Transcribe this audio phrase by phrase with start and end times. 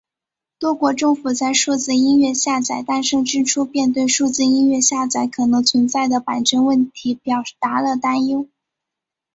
[0.57, 8.47] 多国政府在数字音乐下载诞生之初便对于数字音乐下载可能存在的版权问题表达了担忧。